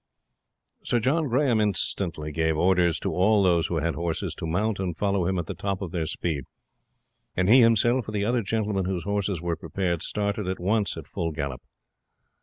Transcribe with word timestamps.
Sir 0.83 0.99
John 0.99 1.27
Grahame 1.27 1.61
instantly 1.61 2.31
gave 2.31 2.57
orders 2.57 2.97
to 3.01 3.13
all 3.13 3.43
those 3.43 3.67
who 3.67 3.77
had 3.77 3.93
horses, 3.93 4.33
to 4.33 4.47
mount 4.47 4.79
and 4.79 4.97
follow 4.97 5.27
him 5.27 5.37
at 5.37 5.45
the 5.45 5.53
top 5.53 5.79
of 5.79 5.91
their 5.91 6.07
speed; 6.07 6.45
and 7.37 7.47
he 7.47 7.61
himself, 7.61 8.07
with 8.07 8.15
the 8.15 8.25
other 8.25 8.41
gentlemen 8.41 8.85
whose 8.85 9.03
horses 9.03 9.43
were 9.43 9.55
prepared, 9.55 10.01
started 10.01 10.47
at 10.47 10.59
once 10.59 10.97
at 10.97 11.05
full 11.07 11.29
gallop. 11.31 11.61